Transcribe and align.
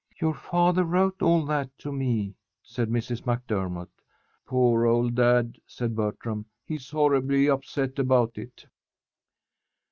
"Your 0.19 0.33
father 0.33 0.83
wrote 0.83 1.21
all 1.21 1.45
that 1.45 1.77
to 1.77 1.91
me," 1.91 2.33
said 2.63 2.89
Mrs. 2.89 3.23
MacDermott. 3.23 3.91
"Poor 4.47 4.87
old 4.87 5.13
dad," 5.13 5.59
said 5.67 5.95
Bertram, 5.95 6.47
"he's 6.65 6.89
horribly 6.89 7.47
upset 7.47 7.99
about 7.99 8.35
it." 8.39 8.65